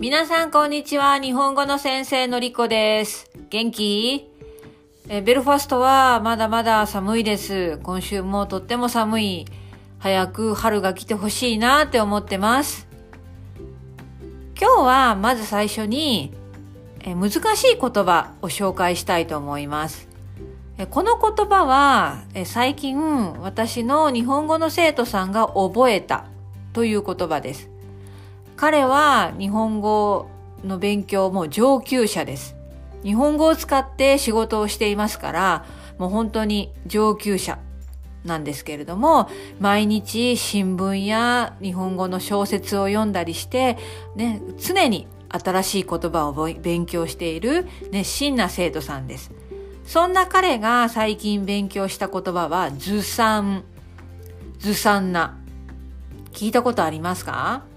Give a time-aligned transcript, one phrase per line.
[0.00, 1.18] 皆さんこんにちは。
[1.18, 3.30] 日本語の先生のりこです。
[3.50, 4.30] 元気？
[5.10, 7.76] えベルファストはまだまだ寒いです。
[7.82, 9.44] 今週もとっても寒い。
[9.98, 12.88] 早く春が来てほしいなって思ってます。
[14.58, 16.32] 今日はまず最初に
[17.00, 20.08] え難しい言葉を紹介したいと思います。
[20.78, 22.98] えこの言葉はえ最近
[23.42, 26.24] 私の日本語の生徒さんが覚えた
[26.72, 27.68] という言葉です。
[28.60, 30.28] 彼は日本語
[30.62, 32.56] の勉強も上級者です。
[33.02, 35.64] 日本語を使って仕事をしていますから、
[35.96, 37.58] もう本当に上級者
[38.22, 43.78] なんですけれども、毎日新聞や日本語の小説を読んだりして、
[44.14, 49.32] ね、常に新しい言葉を勉強している熱心な生徒さんです。
[49.86, 53.64] そんな彼が最近勉強した言葉は、ずさん、
[54.58, 55.38] ずさんな。
[56.32, 57.69] 聞いたことありますか？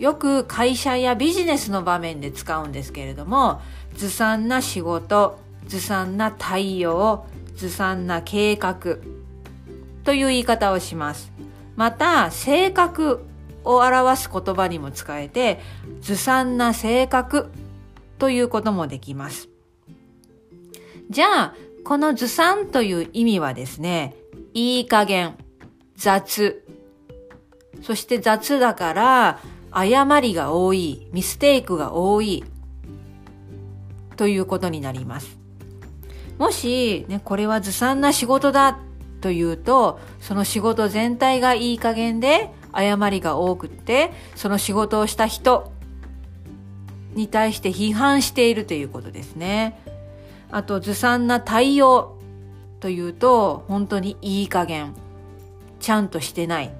[0.00, 3.60] よく会社やビジネスの場面で使うんですけれども、
[3.94, 8.96] ずさんな仕事、ずさんな対応、ずさんな計画
[10.02, 11.30] という言い方をします。
[11.76, 13.26] また、性格
[13.62, 15.60] を表す言葉にも使えて、
[16.00, 17.50] ずさんな性格
[18.18, 19.50] ということもできます。
[21.10, 21.54] じゃあ、
[21.84, 24.16] このずさんという意味はですね、
[24.54, 25.36] いい加減、
[25.94, 26.64] 雑、
[27.82, 29.40] そして雑だから、
[29.70, 32.44] 誤りが多い、ミステイクが多い、
[34.16, 35.38] ということになります。
[36.38, 38.78] もし、ね、これはずさんな仕事だ
[39.20, 45.72] というと、その仕事全体がいい加減で誤りが多くって、その仕事をした人
[47.14, 49.80] に対して批判しているということですね。
[50.50, 52.16] あと、ずさんな対応
[52.80, 54.94] というと、本当にいい加減、
[55.78, 56.72] ちゃんとしてない。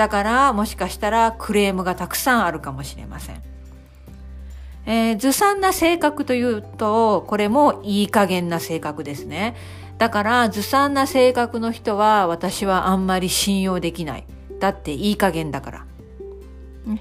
[0.00, 3.42] だからもしかしたらクレームがたくさんあるかもしれません。
[4.86, 9.56] えー、ずさんな性格というと、これもいい加減な性格ですね。
[9.98, 14.24] だからずさんな性格の人は私はあんまり信用できない。
[14.58, 15.86] だっていい加減だから。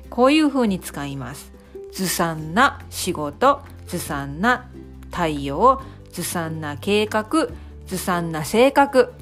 [0.09, 1.53] こういうふうに使います。
[1.93, 4.69] ずさんな仕事、ずさんな
[5.09, 7.47] 対応、ずさんな計画、
[7.87, 9.13] ずさんな性格。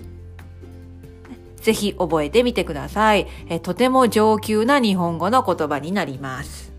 [1.67, 3.27] ぜひ覚えてみてください。
[3.49, 6.71] えとても上級な日本語の言葉になります。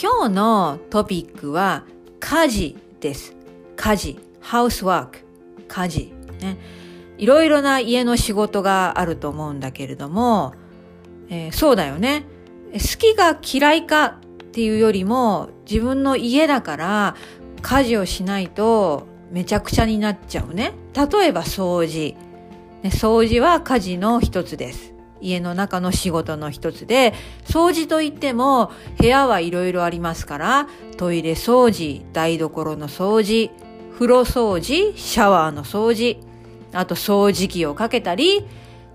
[0.00, 1.84] 今日のトピックは
[2.20, 3.36] 家事です。
[3.76, 5.18] 家事、ハウスワーク、
[5.68, 6.12] 家事。
[6.40, 6.56] ね。
[7.18, 10.54] いろいろな家の仕事があると思うんだけれども、
[11.28, 12.31] えー、そうだよね。
[12.72, 14.14] 好きが嫌いかっ
[14.52, 17.16] ていうよりも自分の家だから
[17.62, 20.72] 家事をしないとめちゃくちゃになっちゃうね。
[20.94, 22.16] 例えば掃除。
[22.82, 24.92] ね、掃除は家事の一つです。
[25.20, 30.68] 家の中の仕事の一つで、掃除といっても部屋はいろいろありますから、
[30.98, 33.50] トイレ掃除、台所の掃除、
[33.94, 36.18] 風呂掃除、シャワーの掃除、
[36.72, 38.44] あと掃除機をかけたり、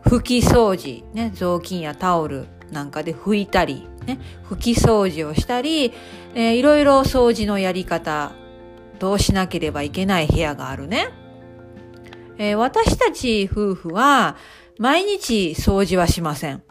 [0.04, 4.20] 拭き掃除、ね、雑巾やタオル、なんかで拭いたり、ね、
[4.50, 5.94] 拭き掃除をしたり、
[6.34, 8.32] えー、いろいろ掃除のやり方、
[9.00, 11.10] どうしなければいけない部屋があるね。
[12.38, 14.36] えー、私たち夫婦は
[14.78, 16.64] 毎日掃除はしません。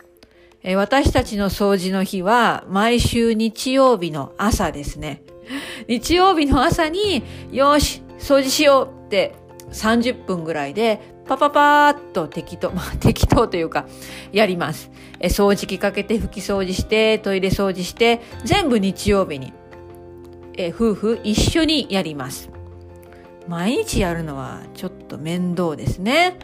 [0.62, 5.22] えー、私たちの掃除の日は毎週日曜日の朝ですね。
[5.88, 9.34] 日曜日の朝に、よし、掃除しようって
[9.70, 13.86] 30分ぐらいでパパパーっと適当、ま あ適当というか、
[14.32, 14.90] やります。
[15.20, 19.52] え、掃除機かけて拭き掃除して、トイレ掃除して、全部日曜日に、
[20.56, 22.50] え、夫婦一緒にやります。
[23.48, 26.38] 毎日やるのはちょっと面倒ですね。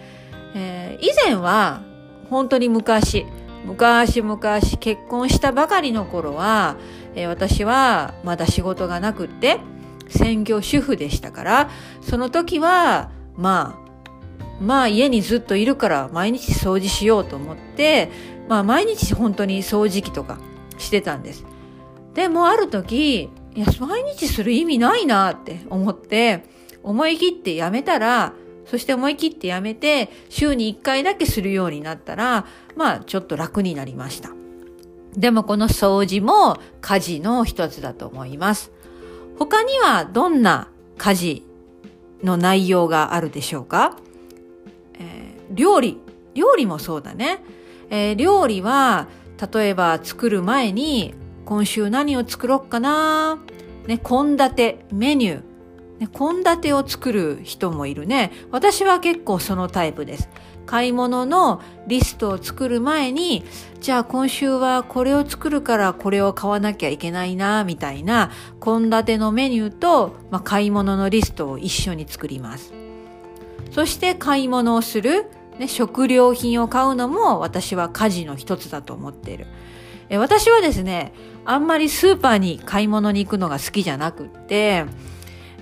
[0.55, 1.83] えー、以前は、
[2.31, 3.27] 本当に昔、
[3.65, 4.39] 昔々
[4.81, 6.77] 結婚したばかりの頃は、
[7.15, 9.59] えー、私はまだ仕事がなくって、
[10.09, 11.71] 専業主婦でしたから、
[12.03, 13.82] その時は、まあ、
[14.61, 18.11] まあ家にずっといるから毎日掃除しようと思って、
[18.49, 20.39] まあ毎日本当に掃除機とか
[20.79, 21.45] してたんです。
[22.15, 26.45] でもある時、いや、毎日する意味ないなって思って、
[26.83, 28.35] 思い切ってやめたら、
[28.67, 32.47] そして思い切ってやめて、週に1回だけするようになったら、
[32.77, 34.31] まあちょっと楽になりました。
[35.17, 38.73] でもこの掃除も家事の一つだと思います。
[39.39, 41.47] 他にはどんな家事
[42.23, 43.97] の内容があるでしょうか？
[45.53, 45.99] 料理。
[46.35, 47.41] 料理もそうだね。
[47.91, 49.09] えー、料理は、
[49.53, 51.15] 例えば作る前に、
[51.45, 53.39] 今週何を作ろうかな？
[53.87, 55.43] ね、献立、メニュー、
[55.99, 58.33] ね献立を作る人もいるね。
[58.51, 60.29] 私は結構そのタイプです。
[60.65, 63.45] 買い物のリストを作る前に、
[63.81, 68.31] じゃあ今週はこれを作るからこれを買わなきゃいけないな、みたいな
[68.65, 72.73] 献立のメニューと、まあ、買い物のリストを一緒に作ります。
[73.73, 75.27] そして買い物をする、
[75.59, 79.47] ね、食料品を買うのも私は家事の一つだと思っている。
[80.09, 81.15] え私はですね、
[81.45, 84.85] あんまりスーパーに買い物に行くのが好きじゃなくって、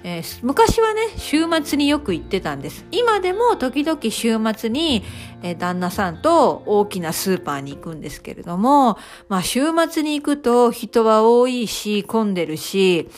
[0.03, 2.87] えー、昔はね、週末によく行ってたんです。
[2.91, 5.05] 今でも時々週末に、
[5.43, 8.99] えー、旦那さんと大きなスーパーに行くんですけれども、
[9.29, 9.61] まあ週
[9.91, 13.09] 末に行くと人は多いし、混んでるし、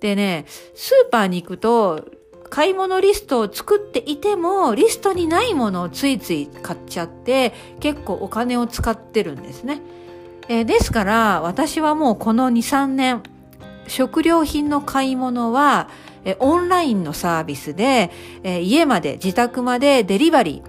[0.00, 2.04] でね、スーパーに行くと、
[2.48, 9.80] 買い物リストを作っていても、リストにないものをついつい買っちゃって、結構お金を使ってるんですね。
[10.48, 13.22] えー、ですから、私はもうこの2、3年、
[13.88, 15.88] 食料品の買い物は、
[16.24, 18.10] えオンラインのサービスで、
[18.42, 20.62] え家まで、自宅までデリバリ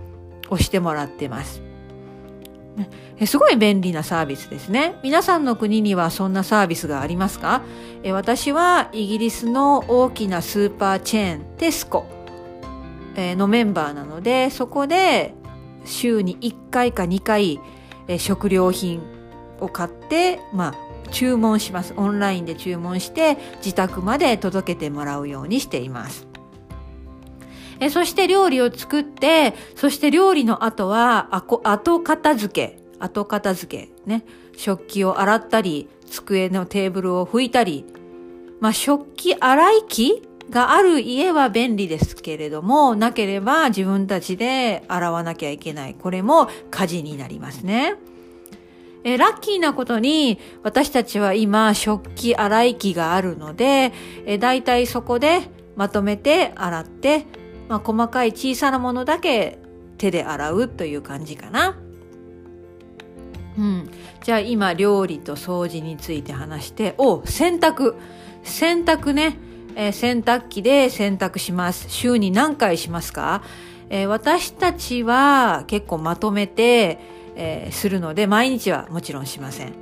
[0.49, 1.66] ーをしてもらってます。
[3.25, 4.95] すごい便利なサービスですね。
[5.03, 7.63] 皆さんの国にはそんなサービスがありますか？
[8.11, 12.05] 私はイギリスの大きなスーパーチェーンテスコ
[13.15, 15.33] のメンバーなので、そこで
[15.85, 17.59] 週に1回か2回
[18.19, 19.01] 食料品
[19.59, 20.75] を買って、まあ、
[21.09, 21.95] 注文します。
[21.97, 26.26] オンラインで注文して自宅まで届けてもらうようにしています。
[27.79, 34.23] えそして料理を作って、そして料理の後は、あ後片付け、後片付け、ね。
[34.55, 37.85] 食器を洗ったり、机のテーブルを拭いたり、
[38.59, 45.95] まあ、食器洗い機がある家は便利ですけれども、なければ自分たちで洗わなきゃいけない。
[45.95, 47.95] これも家事になりますね。
[49.03, 53.93] えラッキーなことに私たちは今食器洗い機があるので、
[54.25, 55.41] えだいたいそこで
[55.75, 57.25] まとめて洗って、
[57.67, 59.59] まあ、細かい小さなものだけ
[59.97, 61.77] 手で洗うという感じかな。
[63.57, 63.89] うん。
[64.23, 67.95] じゃあ今料理と掃除について話して、お、洗濯。
[68.43, 69.37] 洗濯ね。
[69.75, 71.85] えー、洗濯機で洗濯します。
[71.89, 73.43] 週に何回しますか、
[73.89, 76.99] えー、私たちは結構まとめて、
[77.35, 79.73] えー、するので、毎日はもちろんしません。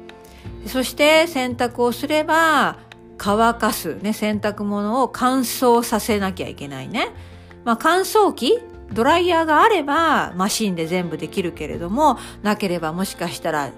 [0.68, 2.78] そして洗濯をすれば、
[3.18, 7.10] 乾かす、ね、洗濯物を乾燥させなきゃいけないね。
[7.66, 8.60] まあ、乾燥機
[8.94, 13.72] ドライヤーがあればマシンで全部できるけれども、なければもしかしたら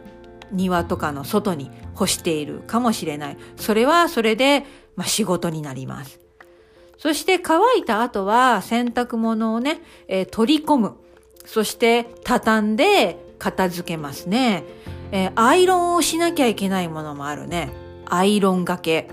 [0.52, 3.38] 庭とかの外に干しているかもしれない。
[3.56, 6.20] それはそれで、まあ、仕事になります。
[6.98, 10.96] そして乾いた後は洗濯物をね、えー、取り込む。
[11.46, 14.64] そして畳んで片付けますね。
[15.12, 17.72] えー、アイロンをしなきゃいけないものもあるね。
[18.06, 19.10] アイロンがけ。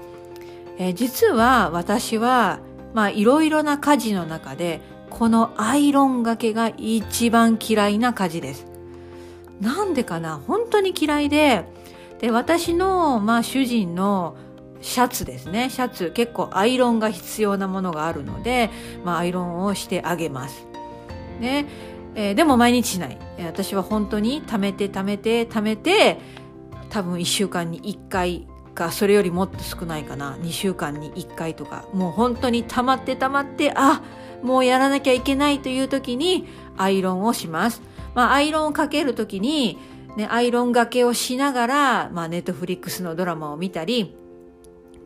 [0.79, 2.59] えー、実は私は、
[2.94, 4.81] まあいろいろな家事の中で、
[5.11, 8.67] このアイロンがけが一番嫌いな家事です。
[9.61, 10.41] なんでかな？
[10.46, 11.64] 本当に嫌いで、
[12.20, 14.37] で、私の、まあ主人の
[14.81, 15.70] シャツですね。
[15.70, 18.70] シャツ、結構アイロンが必要なものがあるので、
[19.05, 20.67] まあアイロンをしてあげます。
[21.40, 21.67] ね。
[22.17, 23.19] えー、でも毎日しない。
[23.44, 26.19] 私は本当に貯めて貯めて貯めて、
[26.90, 30.37] 多分1週間に1回か、それよりもっと少ないかな。
[30.37, 31.87] 2週間に1回とか。
[31.93, 34.02] もう本当に溜まって溜まって、あ、
[34.43, 37.81] もうやらなきゃいけないという時にアイロンをします。
[38.14, 39.78] まあ、アイロンをかける時に、
[40.16, 44.14] ね、アイロンがけをしながら、まあ、ネットフリックスのドラマを見たり、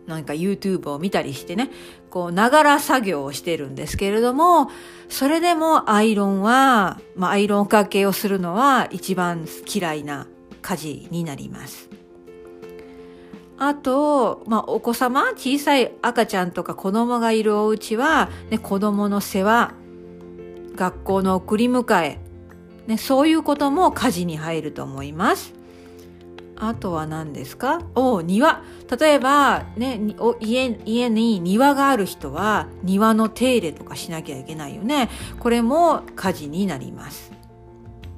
[0.06, 1.70] なんか YouTube を見たりしてね、
[2.10, 4.70] こう、ながら作業をしてるんですけれども、
[5.08, 10.26] それでもアイロンは、まあ、アイロンかけをするのは一番嫌いな
[10.62, 11.97] 家事になります。
[13.58, 19.74] あと、まあ、お子様、小さい赤ちゃんとか子供がいるお家は、ね、子供の世話、
[20.76, 22.20] 学校の送り迎え、
[22.86, 25.54] ね、そういうことも家事に入ると思います。
[26.60, 27.82] あとは何ですか？
[27.94, 28.62] お庭。
[28.98, 30.00] 例えば、ね、
[30.40, 35.08] 家、家に庭がある人は庭の手入れとかしなきゃいけないよね。
[35.38, 37.32] これも家事になります。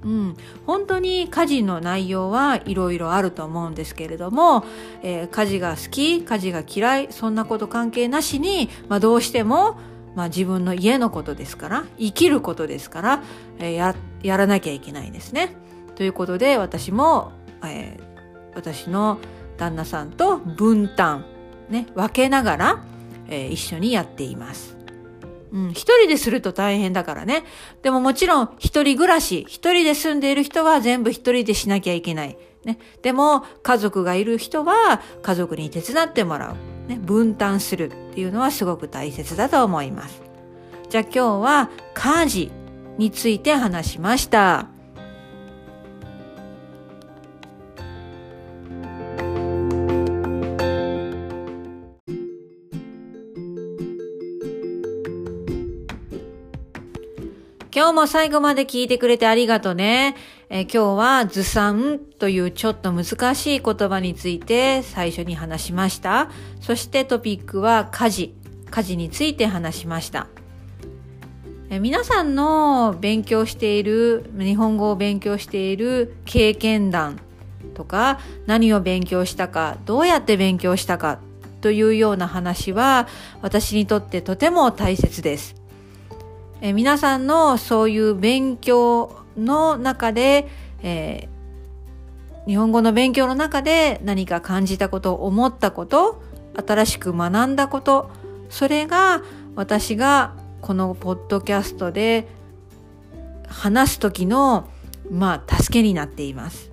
[0.02, 4.64] うん、本当に家事の内容はいろいろあると思うんですけれども、
[5.02, 9.78] えー、家事が好き、家事が嫌い、そんなこと関係なしに、まあ、どうしても、
[10.14, 13.22] まあ、自分の家のことですから、生きることですから、
[13.58, 15.54] えー、や、やらなきゃいけないですね。
[15.96, 17.32] ということで、私も、
[17.64, 18.10] えー
[18.54, 19.18] 私の
[19.56, 21.24] 旦那さんと分担、
[21.68, 22.84] ね、分けながら、
[23.28, 24.76] えー、一緒にやっています。
[25.52, 27.44] うん、一人ですると大変だからね。
[27.82, 32.38] でももちろん一人暮らし、一人で住んでいる人は全部一人でしなきゃいけない。
[32.64, 32.78] ね。
[33.02, 36.88] でも家族がいる人は家族に手伝ってもらう。
[36.88, 40.22] ね、分担するっていうのはすごく大切だと思います。
[40.88, 42.52] じゃあ今日は家事
[42.98, 44.69] について話しました。
[57.80, 60.14] 今日も最後まで聞いてくれてありがとうね。
[60.50, 66.30] え今日はずさんというちょっと難しい言葉について最初に話しました。
[66.60, 68.34] そしてトピックは家事。
[68.70, 70.26] 家事について話しました。
[71.70, 77.18] え皆さんの勉強している、日本語を勉強している経験談
[77.72, 81.18] とか、何を勉強したか、どうやって勉強したか
[81.62, 83.08] というような話は
[83.40, 85.59] 私にとってとても大切です。
[86.62, 90.46] え皆さんのそういう勉強の中で、
[90.82, 96.22] えー、日本語の勉強の中で何か感じたこと、思ったこと、
[96.54, 98.10] 新しく学んだこと、
[98.50, 99.22] それが
[99.56, 102.28] 私がこのポッドキャストで
[103.48, 104.68] 話す時の、
[105.10, 106.70] まあ、助けになっています。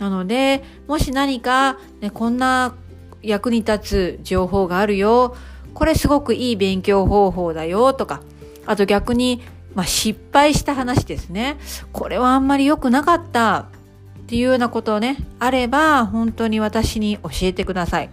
[0.00, 2.74] なので、もし何か、ね、こんな
[3.22, 5.36] 役に立つ情報があるよ、
[5.74, 8.20] これすごくいい勉強方法だよとか、
[8.66, 9.42] あと逆に、
[9.74, 11.58] まあ、失敗した話ですね。
[11.92, 13.66] これはあんまり良くなかったっ
[14.26, 18.10] ていうようなことをね、あれば、本当に私に教えてください。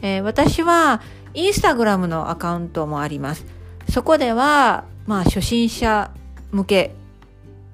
[0.00, 1.00] えー、私は、
[1.34, 3.46] インスタグラムのアカウントもあります。
[3.90, 6.10] そこでは、まあ、初心者
[6.50, 6.94] 向け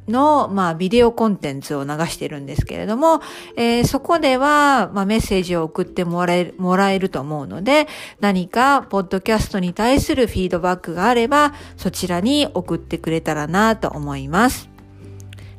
[0.09, 3.21] の、まあ、ビデオコンテンツを流してるんですけれども、
[3.57, 7.87] えー、そこでは、まあ、メッセージを送ってもらえる、もらえると思うので、
[8.21, 14.69] 何か、ポッドキャストに対するフィードバックがあれば、そちらに送ってくれたらなと思います。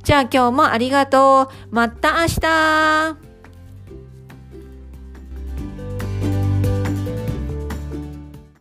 [0.04, 1.76] じゃあ今日もありがとう。
[1.76, 3.29] また明日